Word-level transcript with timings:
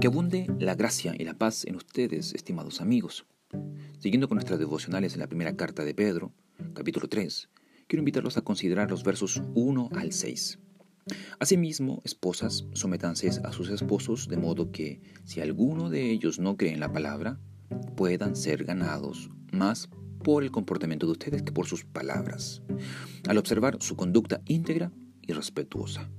Que 0.00 0.08
abunde 0.08 0.46
la 0.58 0.74
gracia 0.74 1.14
y 1.18 1.24
la 1.24 1.38
paz 1.38 1.64
en 1.64 1.76
ustedes, 1.76 2.34
estimados 2.34 2.82
amigos. 2.82 3.24
Siguiendo 3.98 4.28
con 4.28 4.36
nuestras 4.36 4.58
devocionales 4.58 5.14
en 5.14 5.20
la 5.20 5.26
primera 5.26 5.56
carta 5.56 5.84
de 5.84 5.94
Pedro, 5.94 6.32
capítulo 6.74 7.08
3, 7.08 7.48
quiero 7.86 8.02
invitarlos 8.02 8.36
a 8.36 8.42
considerar 8.42 8.90
los 8.90 9.04
versos 9.04 9.42
1 9.54 9.88
al 9.94 10.12
6. 10.12 10.58
Asimismo, 11.38 12.02
esposas, 12.04 12.66
sométanse 12.74 13.30
a 13.42 13.52
sus 13.52 13.70
esposos, 13.70 14.28
de 14.28 14.36
modo 14.36 14.70
que, 14.70 15.00
si 15.24 15.40
alguno 15.40 15.88
de 15.88 16.10
ellos 16.10 16.38
no 16.38 16.58
cree 16.58 16.74
en 16.74 16.80
la 16.80 16.92
palabra, 16.92 17.40
puedan 17.96 18.36
ser 18.36 18.64
ganados 18.64 19.30
más 19.50 19.88
por 20.22 20.42
el 20.42 20.50
comportamiento 20.50 21.06
de 21.06 21.12
ustedes 21.12 21.42
que 21.42 21.52
por 21.52 21.66
sus 21.66 21.84
palabras, 21.84 22.62
al 23.28 23.38
observar 23.38 23.78
su 23.80 23.96
conducta 23.96 24.42
íntegra 24.44 24.92
y 25.22 25.32
respetuosa. 25.32 26.10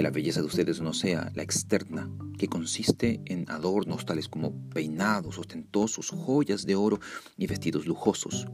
Que 0.00 0.04
la 0.04 0.10
belleza 0.10 0.40
de 0.40 0.46
ustedes 0.46 0.80
no 0.80 0.94
sea 0.94 1.30
la 1.34 1.42
externa, 1.42 2.10
que 2.38 2.48
consiste 2.48 3.20
en 3.26 3.44
adornos 3.50 4.06
tales 4.06 4.28
como 4.28 4.54
peinados 4.70 5.36
ostentosos, 5.36 6.08
joyas 6.08 6.64
de 6.64 6.74
oro 6.74 7.00
y 7.36 7.46
vestidos 7.46 7.84
lujosos. 7.84 8.46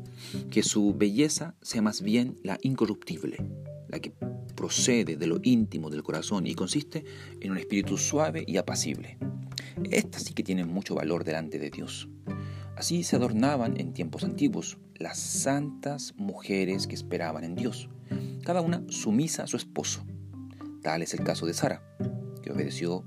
Que 0.50 0.64
su 0.64 0.92
belleza 0.96 1.54
sea 1.62 1.82
más 1.82 2.02
bien 2.02 2.36
la 2.42 2.58
incorruptible, 2.62 3.36
la 3.86 4.00
que 4.00 4.10
procede 4.56 5.14
de 5.14 5.26
lo 5.28 5.38
íntimo 5.40 5.88
del 5.88 6.02
corazón 6.02 6.48
y 6.48 6.56
consiste 6.56 7.04
en 7.38 7.52
un 7.52 7.58
espíritu 7.58 7.96
suave 7.96 8.42
y 8.44 8.56
apacible. 8.56 9.16
Esta 9.88 10.18
sí 10.18 10.34
que 10.34 10.42
tiene 10.42 10.64
mucho 10.64 10.96
valor 10.96 11.22
delante 11.22 11.60
de 11.60 11.70
Dios. 11.70 12.08
Así 12.74 13.04
se 13.04 13.14
adornaban 13.14 13.78
en 13.78 13.92
tiempos 13.92 14.24
antiguos 14.24 14.78
las 14.96 15.16
santas 15.16 16.12
mujeres 16.16 16.88
que 16.88 16.96
esperaban 16.96 17.44
en 17.44 17.54
Dios, 17.54 17.88
cada 18.42 18.62
una 18.62 18.82
sumisa 18.88 19.44
a 19.44 19.46
su 19.46 19.56
esposo 19.56 20.04
Tal 20.86 21.02
es 21.02 21.14
el 21.14 21.24
caso 21.24 21.46
de 21.46 21.52
Sara, 21.52 21.82
que 22.44 22.52
obedeció, 22.52 23.04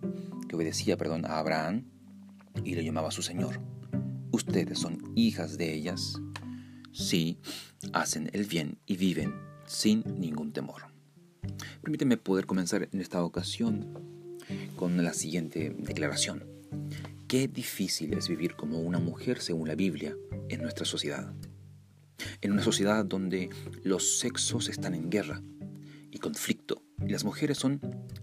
que 0.50 0.58
obedecía, 0.58 0.98
perdón, 0.98 1.24
a 1.26 1.40
Abraham 1.40 1.86
y 2.66 2.76
le 2.76 2.84
llamaba 2.84 3.10
su 3.10 3.22
Señor. 3.22 3.62
Ustedes 4.34 4.78
son 4.78 5.14
hijas 5.16 5.58
de 5.58 5.74
ellas 5.74 6.20
si 6.92 7.40
hacen 7.94 8.32
el 8.34 8.44
bien 8.44 8.80
y 8.86 8.98
viven 8.98 9.34
sin 9.66 10.04
ningún 10.20 10.52
temor. 10.52 10.88
Permíteme 11.82 12.18
poder 12.18 12.46
comenzar 12.46 12.90
en 12.92 13.00
esta 13.00 13.24
ocasión 13.24 13.94
con 14.76 15.02
la 15.02 15.14
siguiente 15.14 15.74
declaración. 15.80 16.44
Qué 17.30 17.48
difícil 17.48 18.14
es 18.14 18.28
vivir 18.28 18.58
como 18.58 18.82
una 18.82 19.00
mujer 19.00 19.40
según 19.40 19.70
la 19.70 19.76
Biblia 19.76 20.18
en 20.50 20.62
nuestra 20.62 20.84
sociedad. 20.84 21.34
En 22.42 22.52
una 22.52 22.62
sociedad 22.62 23.06
donde 23.06 23.50
los 23.84 24.20
sexos 24.20 24.68
están 24.68 24.96
en 24.96 25.10
guerra 25.10 25.42
y 26.12 26.18
conflicto 26.18 26.89
y 27.06 27.10
las 27.12 27.24
mujeres 27.24 27.58
son 27.58 27.80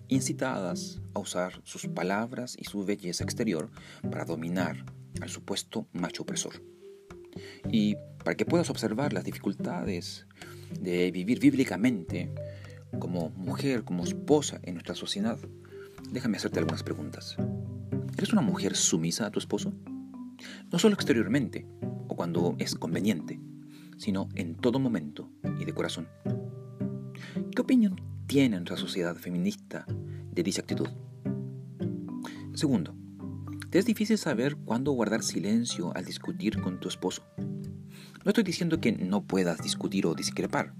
incitadas 0.08 1.00
a 1.14 1.20
usar 1.20 1.60
sus 1.64 1.86
palabras 1.88 2.56
y 2.58 2.64
su 2.64 2.84
belleza 2.84 3.24
exterior 3.24 3.70
para 4.10 4.24
dominar 4.24 4.84
al 5.20 5.28
supuesto 5.28 5.88
macho 5.92 6.22
opresor. 6.22 6.62
Y 7.70 7.96
para 8.24 8.36
que 8.36 8.46
puedas 8.46 8.70
observar 8.70 9.12
las 9.12 9.24
dificultades 9.24 10.26
de 10.80 11.10
vivir 11.10 11.40
bíblicamente 11.40 12.32
como 12.98 13.30
mujer, 13.30 13.84
como 13.84 14.04
esposa 14.04 14.60
en 14.62 14.74
nuestra 14.74 14.94
sociedad, 14.94 15.38
déjame 16.10 16.36
hacerte 16.36 16.58
algunas 16.58 16.82
preguntas. 16.82 17.36
¿Eres 18.16 18.32
una 18.32 18.42
mujer 18.42 18.76
sumisa 18.76 19.26
a 19.26 19.30
tu 19.30 19.38
esposo? 19.38 19.72
No 20.70 20.78
solo 20.78 20.94
exteriormente 20.94 21.66
o 22.08 22.16
cuando 22.16 22.56
es 22.58 22.74
conveniente, 22.74 23.40
sino 23.98 24.28
en 24.34 24.54
todo 24.54 24.78
momento 24.78 25.30
y 25.58 25.64
de 25.64 25.72
corazón. 25.72 26.08
¿Qué 27.54 27.62
opinión 27.62 28.15
tiene 28.26 28.56
nuestra 28.56 28.76
sociedad 28.76 29.16
feminista 29.16 29.86
de 29.88 30.42
dicha 30.42 30.60
actitud? 30.60 30.88
Segundo, 32.54 32.94
¿te 33.70 33.78
es 33.78 33.84
difícil 33.84 34.18
saber 34.18 34.56
cuándo 34.56 34.92
guardar 34.92 35.22
silencio 35.22 35.92
al 35.94 36.04
discutir 36.04 36.60
con 36.60 36.80
tu 36.80 36.88
esposo? 36.88 37.22
No 38.24 38.30
estoy 38.30 38.44
diciendo 38.44 38.80
que 38.80 38.92
no 38.92 39.24
puedas 39.24 39.62
discutir 39.62 40.06
o 40.06 40.14
discrepar, 40.14 40.74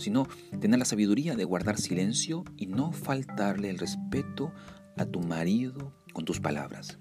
sino 0.00 0.26
tener 0.60 0.78
la 0.78 0.84
sabiduría 0.86 1.36
de 1.36 1.44
guardar 1.44 1.78
silencio 1.78 2.44
y 2.56 2.66
no 2.66 2.92
faltarle 2.92 3.68
el 3.68 3.78
respeto 3.78 4.52
a 4.96 5.04
tu 5.04 5.20
marido 5.20 5.94
con 6.14 6.24
tus 6.24 6.40
palabras. 6.40 6.98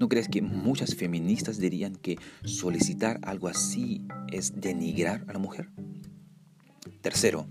¿No 0.00 0.08
crees 0.08 0.28
que 0.28 0.40
muchas 0.40 0.94
feministas 0.94 1.58
dirían 1.58 1.96
que 1.96 2.16
solicitar 2.44 3.20
algo 3.22 3.48
así 3.48 4.06
es 4.32 4.58
denigrar 4.58 5.24
a 5.28 5.34
la 5.34 5.38
mujer? 5.38 5.68
Tercero, 7.00 7.46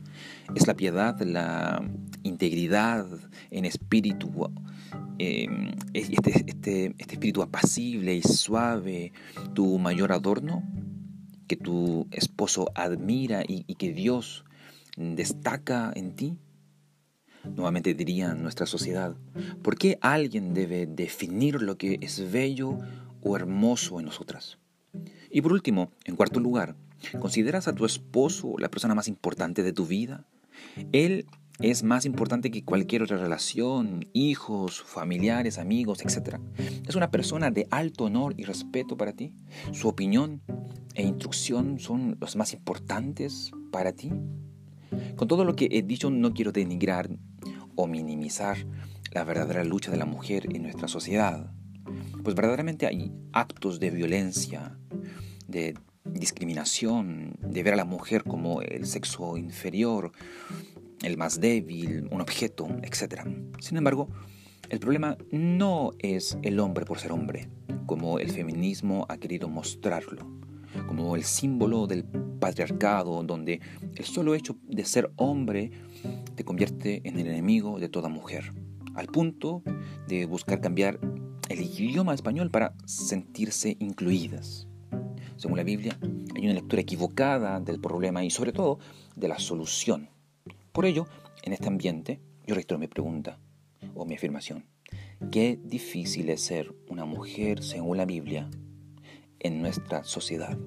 es 0.55 0.67
la 0.67 0.75
piedad, 0.75 1.19
la 1.21 1.81
integridad 2.23 3.07
en 3.49 3.65
espíritu, 3.65 4.29
em, 5.17 5.71
este, 5.93 6.31
este, 6.31 6.45
este, 6.47 6.95
espíritu 6.97 7.41
apacible 7.41 8.15
y 8.15 8.21
suave, 8.21 9.13
tu 9.53 9.79
mayor 9.79 10.11
adorno, 10.11 10.63
que 11.47 11.55
tu 11.55 12.07
esposo 12.11 12.69
admira 12.75 13.43
y, 13.47 13.63
y 13.67 13.75
que 13.75 13.93
Dios 13.93 14.43
destaca 14.97 15.91
en 15.95 16.15
ti. 16.15 16.37
Nuevamente 17.55 17.93
diría 17.93 18.33
nuestra 18.33 18.65
sociedad, 18.65 19.15
¿por 19.61 19.77
qué 19.77 19.97
alguien 20.01 20.53
debe 20.53 20.85
definir 20.85 21.61
lo 21.61 21.77
que 21.77 21.97
es 22.01 22.31
bello 22.31 22.77
o 23.21 23.35
hermoso 23.37 23.99
en 23.99 24.07
nosotras? 24.07 24.57
Y 25.31 25.41
por 25.41 25.53
último, 25.53 25.91
en 26.03 26.15
cuarto 26.15 26.39
lugar, 26.39 26.75
¿Consideras 27.19 27.67
a 27.67 27.73
tu 27.73 27.85
esposo 27.85 28.55
la 28.57 28.69
persona 28.69 28.95
más 28.95 29.07
importante 29.07 29.63
de 29.63 29.73
tu 29.73 29.85
vida? 29.85 30.25
Él 30.91 31.25
es 31.59 31.83
más 31.83 32.05
importante 32.05 32.51
que 32.51 32.63
cualquier 32.63 33.01
otra 33.01 33.17
relación, 33.17 34.05
hijos, 34.13 34.83
familiares, 34.83 35.57
amigos, 35.57 36.03
etc. 36.03 36.37
Es 36.87 36.95
una 36.95 37.09
persona 37.09 37.49
de 37.49 37.67
alto 37.71 38.05
honor 38.05 38.35
y 38.37 38.43
respeto 38.43 38.95
para 38.95 39.13
ti. 39.13 39.33
Su 39.71 39.87
opinión 39.87 40.41
e 40.93 41.03
instrucción 41.03 41.79
son 41.79 42.17
los 42.19 42.35
más 42.35 42.53
importantes 42.53 43.51
para 43.71 43.93
ti. 43.93 44.11
Con 45.15 45.27
todo 45.27 45.45
lo 45.45 45.55
que 45.55 45.67
he 45.71 45.81
dicho 45.81 46.11
no 46.11 46.33
quiero 46.33 46.51
denigrar 46.51 47.09
o 47.75 47.87
minimizar 47.87 48.57
la 49.11 49.23
verdadera 49.23 49.63
lucha 49.63 49.89
de 49.89 49.97
la 49.97 50.05
mujer 50.05 50.55
en 50.55 50.63
nuestra 50.63 50.87
sociedad, 50.87 51.51
pues 52.23 52.35
verdaderamente 52.35 52.85
hay 52.85 53.11
actos 53.31 53.79
de 53.79 53.89
violencia, 53.89 54.77
de 55.47 55.75
discriminación, 56.13 57.35
de 57.41 57.63
ver 57.63 57.73
a 57.73 57.77
la 57.77 57.85
mujer 57.85 58.23
como 58.23 58.61
el 58.61 58.85
sexo 58.85 59.37
inferior, 59.37 60.11
el 61.01 61.17
más 61.17 61.39
débil, 61.39 62.07
un 62.11 62.21
objeto, 62.21 62.67
etc. 62.83 63.21
Sin 63.59 63.77
embargo, 63.77 64.09
el 64.69 64.79
problema 64.79 65.17
no 65.31 65.91
es 65.99 66.37
el 66.43 66.59
hombre 66.59 66.85
por 66.85 66.99
ser 66.99 67.11
hombre, 67.11 67.49
como 67.85 68.19
el 68.19 68.31
feminismo 68.31 69.05
ha 69.09 69.17
querido 69.17 69.47
mostrarlo, 69.47 70.27
como 70.87 71.15
el 71.15 71.23
símbolo 71.23 71.87
del 71.87 72.03
patriarcado, 72.03 73.23
donde 73.23 73.61
el 73.95 74.05
solo 74.05 74.35
hecho 74.35 74.57
de 74.63 74.83
ser 74.85 75.11
hombre 75.15 75.71
te 76.35 76.43
convierte 76.43 77.01
en 77.05 77.19
el 77.19 77.27
enemigo 77.27 77.79
de 77.79 77.89
toda 77.89 78.09
mujer, 78.09 78.53
al 78.93 79.07
punto 79.07 79.63
de 80.07 80.25
buscar 80.25 80.59
cambiar 80.59 80.99
el 81.49 81.61
idioma 81.61 82.13
español 82.13 82.51
para 82.51 82.73
sentirse 82.85 83.77
incluidas. 83.79 84.66
Según 85.37 85.57
la 85.57 85.63
Biblia, 85.63 85.95
hay 86.35 86.45
una 86.45 86.55
lectura 86.55 86.81
equivocada 86.81 87.59
del 87.59 87.79
problema 87.79 88.23
y 88.23 88.31
sobre 88.31 88.51
todo 88.51 88.79
de 89.15 89.27
la 89.27 89.37
solución. 89.37 90.09
Por 90.71 90.85
ello, 90.85 91.05
en 91.43 91.53
este 91.53 91.67
ambiente, 91.67 92.19
yo 92.47 92.55
reitero 92.55 92.79
mi 92.79 92.87
pregunta 92.87 93.39
o 93.93 94.05
mi 94.05 94.15
afirmación. 94.15 94.65
Qué 95.31 95.59
difícil 95.63 96.29
es 96.29 96.41
ser 96.41 96.73
una 96.89 97.05
mujer 97.05 97.63
según 97.63 97.97
la 97.97 98.05
Biblia 98.05 98.49
en 99.39 99.61
nuestra 99.61 100.03
sociedad. 100.03 100.57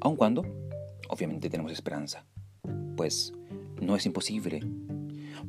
Aun 0.00 0.16
cuando, 0.16 0.42
obviamente, 1.08 1.48
tenemos 1.48 1.70
esperanza, 1.70 2.26
pues 2.96 3.32
no 3.80 3.94
es 3.94 4.06
imposible 4.06 4.60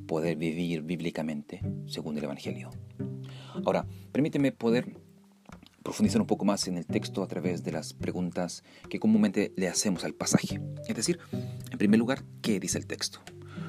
poder 0.07 0.37
vivir 0.37 0.83
bíblicamente 0.83 1.61
según 1.87 2.17
el 2.17 2.23
Evangelio. 2.23 2.69
Ahora, 3.65 3.87
permíteme 4.11 4.51
poder 4.51 5.04
profundizar 5.85 6.19
un 6.19 6.27
poco 6.27 6.45
más 6.45 6.67
en 6.67 6.77
el 6.77 6.85
texto 6.87 7.21
a 7.21 7.27
través 7.27 7.63
de 7.63 7.71
las 7.71 7.93
preguntas 7.93 8.63
que 8.89 8.99
comúnmente 8.99 9.53
le 9.55 9.67
hacemos 9.67 10.03
al 10.03 10.15
pasaje. 10.15 10.59
Es 10.87 10.95
decir, 10.95 11.19
en 11.31 11.77
primer 11.77 11.99
lugar, 11.99 12.23
¿qué 12.41 12.59
dice 12.59 12.79
el 12.79 12.87
texto? 12.87 13.19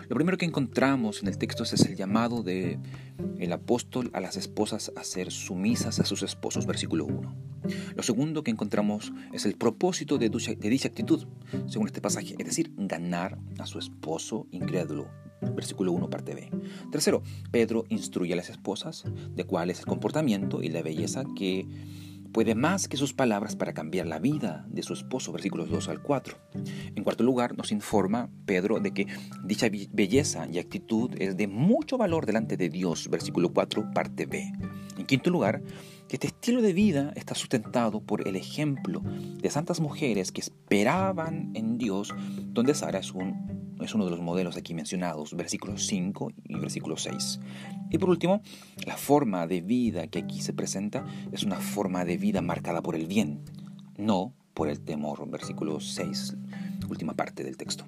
Lo 0.09 0.17
primero 0.17 0.39
que 0.39 0.47
encontramos 0.47 1.21
en 1.21 1.29
el 1.29 1.37
texto 1.37 1.65
es 1.65 1.85
el 1.85 1.95
llamado 1.95 2.43
del 2.43 2.79
el 3.39 3.53
apóstol 3.53 4.11
a 4.15 4.21
las 4.21 4.39
esposas 4.39 4.93
a 4.97 5.05
ser 5.05 5.31
sumisas 5.31 6.01
a 6.01 6.07
sus 6.07 6.23
esposos, 6.23 6.65
versículo 6.65 7.05
1. 7.05 7.37
Lo 7.95 8.03
segundo 8.03 8.43
que 8.43 8.51
encontramos 8.51 9.13
es 9.35 9.45
el 9.45 9.57
propósito 9.57 10.17
de 10.17 10.31
de 10.31 10.71
dicha 10.71 10.89
actitud, 10.89 11.27
según 11.67 11.87
este 11.87 12.01
pasaje, 12.01 12.35
es 12.39 12.47
decir, 12.47 12.73
ganar 12.79 13.39
a 13.59 13.67
su 13.67 13.79
esposo 13.79 14.47
incrédulo, 14.53 15.11
versículo 15.41 15.93
1, 15.93 16.11
parte 16.11 16.35
B. 16.35 16.51
Tercero, 16.91 17.23
Pedro 17.51 17.85
instruye 17.89 18.33
a 18.33 18.37
las 18.37 18.51
esposas 18.51 19.05
de 19.35 19.45
cuál 19.45 19.71
es 19.71 19.81
el 19.81 19.87
comportamiento 19.87 20.63
y 20.63 20.69
la 20.69 20.83
belleza 20.83 21.25
que 21.37 21.67
puede 22.37 22.55
más 22.55 22.87
que 22.87 22.99
sus 22.99 23.15
palabras 23.15 23.57
para 23.57 23.73
cambiar 23.73 24.07
la 24.07 24.19
vida 24.19 24.67
de 24.69 24.83
su 24.83 24.93
esposo, 24.93 25.33
versículos 25.33 25.71
2 25.71 25.89
al 25.89 26.03
4. 26.03 26.37
En 26.95 27.03
cuarto 27.03 27.25
lugar, 27.25 27.57
nos 27.57 27.73
informa 27.73 28.29
Pedro 28.45 28.79
de 28.79 28.93
que 28.93 29.07
dicha 29.43 29.69
belleza 29.91 30.47
y 30.47 30.59
actitud 30.59 31.13
es 31.19 31.39
de 31.39 31.47
mucho 31.47 31.97
valor 31.97 32.27
delante 32.27 32.59
de 32.59 32.69
Dios, 32.69 33.09
versículo 33.09 33.55
4, 33.55 33.91
parte 33.95 34.27
B. 34.27 34.53
En 34.99 35.07
quinto 35.07 35.31
lugar, 35.31 35.63
que 36.09 36.17
este 36.17 36.27
estilo 36.27 36.61
de 36.61 36.75
vida 36.75 37.13
está 37.17 37.35
sustentado 37.35 38.01
por 38.01 38.29
el 38.29 38.37
ejemplo 38.37 39.01
de 39.01 39.51
santas 39.51 39.81
mujeres 39.81 40.31
que 40.31 40.43
esperaban 40.43 41.53
en 41.55 41.79
Dios, 41.79 42.15
donde 42.49 42.75
Sara 42.75 42.99
es, 42.99 43.13
un, 43.13 43.56
es 43.81 43.95
uno 43.95 44.05
de 44.05 44.11
los 44.11 44.21
modelos 44.21 44.57
aquí 44.57 44.75
mencionados, 44.75 45.35
versículos 45.35 45.87
5 45.87 46.33
y 46.49 46.55
versículo 46.57 46.97
6. 46.97 47.41
Y 47.91 47.99
por 47.99 48.11
último, 48.11 48.43
la 48.87 48.97
forma 48.97 49.47
de 49.47 49.61
vida 49.61 50.07
que 50.07 50.21
aquí 50.21 50.41
se 50.41 50.53
presenta 50.53 51.05
es 51.33 51.43
una 51.43 51.57
forma 51.57 52.05
de 52.05 52.17
vida 52.17 52.41
marcada 52.43 52.83
por 52.83 52.97
el 52.97 53.07
bien, 53.07 53.41
no 53.97 54.35
por 54.55 54.69
el 54.69 54.81
temor, 54.81 55.29
versículo 55.29 55.81
6, 55.81 56.37
última 56.89 57.15
parte 57.15 57.45
del 57.45 57.57
texto. 57.57 57.85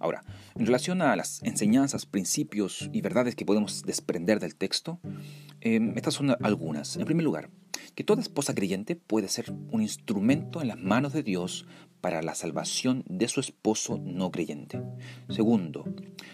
Ahora, 0.00 0.24
en 0.54 0.66
relación 0.66 1.02
a 1.02 1.14
las 1.14 1.42
enseñanzas, 1.42 2.06
principios 2.06 2.88
y 2.92 3.02
verdades 3.02 3.36
que 3.36 3.44
podemos 3.44 3.82
desprender 3.82 4.40
del 4.40 4.56
texto, 4.56 4.98
em, 5.60 5.92
estas 5.96 6.14
son 6.14 6.34
algunas. 6.40 6.96
En 6.96 7.04
primer 7.04 7.24
lugar, 7.24 7.50
que 8.00 8.04
toda 8.04 8.22
esposa 8.22 8.54
creyente 8.54 8.96
puede 8.96 9.28
ser 9.28 9.52
un 9.52 9.82
instrumento 9.82 10.62
en 10.62 10.68
las 10.68 10.78
manos 10.78 11.12
de 11.12 11.22
Dios 11.22 11.66
para 12.00 12.22
la 12.22 12.34
salvación 12.34 13.04
de 13.10 13.28
su 13.28 13.40
esposo 13.40 14.00
no 14.02 14.30
creyente. 14.30 14.80
Segundo, 15.28 15.84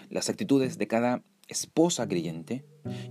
las 0.09 0.29
actitudes 0.29 0.79
de 0.79 0.87
cada 0.87 1.25
esposa 1.49 2.07
creyente 2.07 2.65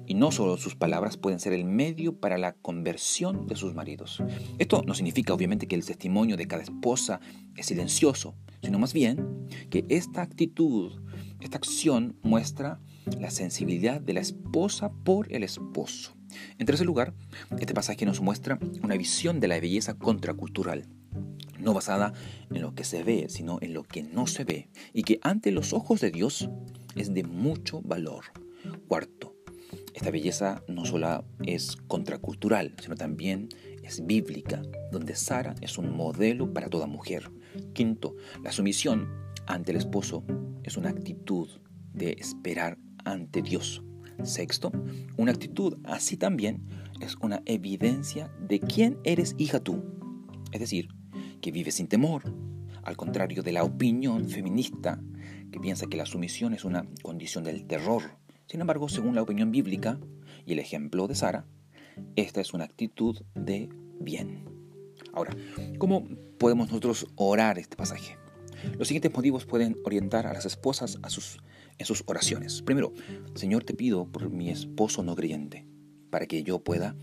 y 0.06 0.14
no 0.14 0.32
solo 0.32 0.56
sus 0.56 0.74
palabras 0.74 1.18
pueden 1.18 1.42
ser 1.42 1.52
el 1.52 1.66
medio 1.66 2.18
para 2.18 2.38
la 2.38 2.54
conversión 2.54 3.46
de 3.46 3.58
sus 3.58 3.74
maridos. 3.74 4.24
Esto 4.58 4.84
no 4.84 4.94
significa 4.94 5.34
obviamente 5.34 5.68
que 5.68 5.76
el 5.76 5.86
testimonio 5.86 6.38
de 6.38 6.48
cada 6.48 6.64
esposa 6.64 7.20
es 7.58 7.66
silencioso, 7.66 8.36
sino 8.64 8.80
más 8.80 8.94
bien 8.94 9.50
que 9.70 9.84
esta 9.90 10.22
actitud, 10.22 10.94
esta 11.42 11.58
acción 11.58 12.18
muestra 12.22 12.80
la 13.20 13.32
sensibilidad 13.32 14.00
de 14.00 14.14
la 14.14 14.22
esposa 14.22 14.94
por 15.04 15.30
el 15.34 15.44
esposo. 15.44 16.16
En 16.58 16.66
tercer 16.66 16.86
lugar, 16.86 17.14
este 17.60 17.74
pasaje 17.74 18.06
nos 18.06 18.22
muestra 18.22 18.60
una 18.84 18.98
visión 18.98 19.40
de 19.40 19.48
la 19.48 19.60
belleza 19.60 19.96
contracultural, 19.96 20.88
no 21.60 21.74
basada 21.74 22.14
en 22.52 22.62
lo 22.62 22.76
que 22.76 22.84
se 22.84 23.04
ve, 23.04 23.28
sino 23.30 23.60
en 23.62 23.74
lo 23.74 23.84
que 23.84 24.04
no 24.04 24.28
se 24.28 24.44
ve, 24.44 24.70
y 24.94 25.04
que 25.04 25.20
ante 25.22 25.52
los 25.52 25.74
ojos 25.74 26.02
de 26.02 26.12
Dios 26.12 26.50
es 26.96 27.14
de 27.14 27.24
mucho 27.24 27.82
valor. 27.82 28.26
Cuarto, 28.88 29.36
esta 29.94 30.12
belleza 30.12 30.64
no 30.68 30.86
solo 30.86 31.26
es 31.46 31.78
contracultural, 31.88 32.76
sino 32.82 32.96
también 32.96 33.50
es 33.84 34.06
bíblica, 34.06 34.62
donde 34.92 35.16
Sara 35.16 35.56
es 35.62 35.78
un 35.78 35.96
modelo 35.96 36.54
para 36.54 36.70
toda 36.70 36.88
mujer. 36.88 37.32
Quinto, 37.74 38.16
la 38.44 38.52
sumisión 38.52 39.10
ante 39.48 39.72
el 39.72 39.78
esposo 39.78 40.24
es 40.64 40.78
una 40.78 40.90
actitud 40.90 41.50
de 41.94 42.12
esperar 42.20 42.78
ante 43.06 43.42
Dios. 43.42 43.85
Sexto, 44.24 44.72
una 45.18 45.32
actitud 45.32 45.78
así 45.84 46.18
también 46.18 46.66
es 47.00 47.16
una 47.22 47.42
evidencia 47.46 48.32
de 48.40 48.60
quién 48.60 48.98
eres 49.04 49.36
hija 49.38 49.60
tú. 49.60 49.84
Es 50.52 50.60
decir, 50.60 50.90
que 51.42 51.52
vives 51.52 51.76
sin 51.76 51.88
temor, 51.88 52.24
al 52.84 52.98
contrario 52.98 53.44
de 53.44 53.52
la 53.52 53.64
opinión 53.64 54.30
feminista 54.30 55.02
que 55.52 55.60
piensa 55.60 55.88
que 55.88 55.98
la 55.98 56.06
sumisión 56.06 56.54
es 56.54 56.66
una 56.66 56.86
condición 57.02 57.44
del 57.44 57.66
terror. 57.66 58.04
Sin 58.48 58.62
embargo, 58.62 58.90
según 58.90 59.16
la 59.16 59.22
opinión 59.22 59.52
bíblica 59.52 60.00
y 60.46 60.54
el 60.54 60.60
ejemplo 60.60 61.08
de 61.08 61.16
Sara, 61.16 61.46
esta 62.16 62.42
es 62.42 62.54
una 62.54 62.66
actitud 62.66 63.22
de 63.34 63.70
bien. 64.00 64.46
Ahora, 65.14 65.36
¿cómo 65.78 66.04
podemos 66.38 66.68
nosotros 66.68 67.08
orar 67.16 67.58
este 67.58 67.76
pasaje? 67.76 68.18
Los 68.78 68.88
siguientes 68.88 69.14
motivos 69.14 69.46
pueden 69.46 69.76
orientar 69.84 70.28
a 70.28 70.34
las 70.34 70.46
esposas 70.46 71.00
a 71.02 71.10
sus, 71.10 71.38
en 71.78 71.86
sus 71.86 72.04
oraciones. 72.06 72.62
Primero, 72.62 72.94
Señor, 73.36 73.64
te 73.64 73.74
pido 73.74 74.06
por 74.06 74.30
mi 74.30 74.50
esposo 74.50 75.04
no 75.04 75.16
creyente, 75.16 75.66
para 76.10 76.26
que 76.26 76.44
yo 76.44 76.60
pueda 76.60 76.96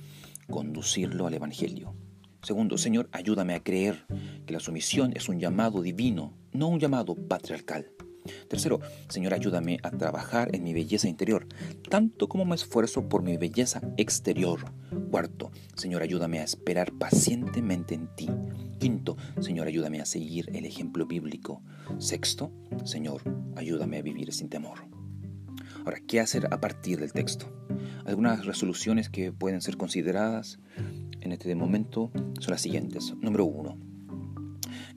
conducirlo 0.51 1.27
al 1.27 1.35
Evangelio. 1.35 1.95
Segundo, 2.43 2.77
Señor, 2.77 3.09
ayúdame 3.13 3.55
a 3.55 3.63
creer 3.63 4.05
que 4.47 4.53
la 4.53 4.61
sumisión 4.61 5.13
es 5.15 5.29
un 5.29 5.39
llamado 5.39 5.81
divino, 5.81 6.35
no 6.53 6.69
un 6.69 6.81
llamado 6.81 7.15
patriarcal. 7.15 7.93
Tercero, 8.49 8.81
Señor, 9.09 9.35
ayúdame 9.35 9.79
a 9.83 9.91
trabajar 9.91 10.55
en 10.55 10.63
mi 10.63 10.73
belleza 10.73 11.09
interior, 11.09 11.47
tanto 11.89 12.29
como 12.29 12.45
me 12.45 12.55
esfuerzo 12.55 13.09
por 13.09 13.23
mi 13.23 13.37
belleza 13.37 13.81
exterior. 13.97 14.73
Cuarto, 15.11 15.51
Señor, 15.77 16.03
ayúdame 16.03 16.41
a 16.41 16.45
esperar 16.45 16.93
pacientemente 16.93 17.95
en 17.95 18.09
ti. 18.15 18.29
Quinto, 18.83 19.17
Señor, 19.39 19.69
ayúdame 19.69 20.01
a 20.01 20.05
seguir 20.05 20.51
el 20.53 20.65
ejemplo 20.65 21.07
bíblico. 21.07 21.63
Sexto, 21.99 22.51
Señor, 22.83 23.23
ayúdame 23.55 23.99
a 23.99 24.03
vivir 24.03 24.33
sin 24.33 24.49
temor. 24.49 24.81
Ahora, 25.85 25.99
¿qué 26.05 26.19
hacer 26.19 26.49
a 26.53 26.61
partir 26.61 26.99
del 26.99 27.13
texto? 27.13 27.47
Algunas 28.05 28.45
resoluciones 28.45 29.09
que 29.09 29.31
pueden 29.31 29.61
ser 29.61 29.77
consideradas 29.77 30.59
en 31.21 31.31
este 31.31 31.55
momento 31.55 32.11
son 32.41 32.51
las 32.51 32.61
siguientes. 32.61 33.15
Número 33.21 33.45
uno, 33.45 33.79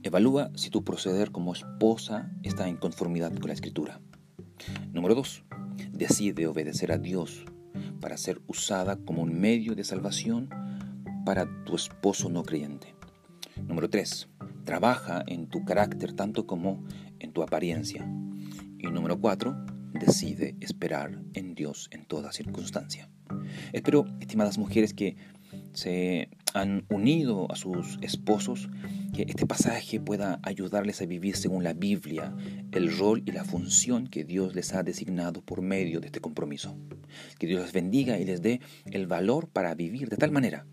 Evalúa 0.01 0.49
si 0.55 0.71
tu 0.71 0.83
proceder 0.83 1.31
como 1.31 1.53
esposa 1.53 2.31
está 2.41 2.67
en 2.67 2.77
conformidad 2.77 3.35
con 3.35 3.49
la 3.49 3.53
escritura. 3.53 4.01
Número 4.93 5.13
2. 5.13 5.43
Decide 5.91 6.47
obedecer 6.47 6.91
a 6.91 6.97
Dios 6.97 7.45
para 8.01 8.17
ser 8.17 8.41
usada 8.47 8.95
como 8.95 9.21
un 9.21 9.39
medio 9.39 9.75
de 9.75 9.83
salvación 9.83 10.49
para 11.23 11.47
tu 11.65 11.75
esposo 11.75 12.29
no 12.29 12.41
creyente. 12.41 12.94
Número 13.67 13.89
3. 13.89 14.29
Trabaja 14.63 15.23
en 15.27 15.47
tu 15.47 15.65
carácter 15.65 16.13
tanto 16.13 16.45
como 16.45 16.83
en 17.19 17.33
tu 17.33 17.43
apariencia. 17.43 18.07
Y 18.77 18.87
número 18.87 19.19
4. 19.19 19.55
Decide 19.93 20.55
esperar 20.59 21.21
en 21.33 21.55
Dios 21.55 21.89
en 21.91 22.05
toda 22.05 22.31
circunstancia. 22.31 23.09
Espero, 23.73 24.05
estimadas 24.19 24.57
mujeres, 24.57 24.93
que 24.93 25.15
se 25.73 26.29
han 26.53 26.85
unido 26.89 27.51
a 27.51 27.55
sus 27.55 27.97
esposos, 28.01 28.69
que 29.13 29.23
este 29.23 29.45
pasaje 29.45 29.99
pueda 29.99 30.39
ayudarles 30.43 31.01
a 31.01 31.05
vivir 31.05 31.35
según 31.35 31.63
la 31.63 31.73
Biblia 31.73 32.35
el 32.71 32.97
rol 32.97 33.23
y 33.25 33.31
la 33.31 33.43
función 33.43 34.07
que 34.07 34.23
Dios 34.23 34.55
les 34.55 34.73
ha 34.73 34.83
designado 34.83 35.41
por 35.41 35.61
medio 35.61 35.99
de 35.99 36.07
este 36.07 36.21
compromiso. 36.21 36.77
Que 37.39 37.47
Dios 37.47 37.61
les 37.61 37.73
bendiga 37.73 38.19
y 38.19 38.25
les 38.25 38.41
dé 38.41 38.61
el 38.85 39.07
valor 39.07 39.49
para 39.49 39.75
vivir 39.75 40.09
de 40.09 40.17
tal 40.17 40.31
manera, 40.31 40.65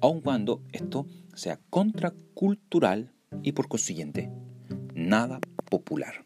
aun 0.00 0.20
cuando 0.20 0.62
esto 0.72 1.06
sea 1.34 1.58
contracultural 1.70 3.12
y 3.42 3.52
por 3.52 3.68
consiguiente 3.68 4.30
nada 4.94 5.40
popular. 5.70 6.24